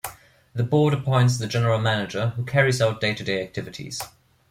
[0.55, 4.01] The board appoints the general manager, who carries out day-to-day activities.